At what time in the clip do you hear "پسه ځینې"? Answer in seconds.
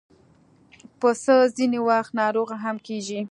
0.99-1.79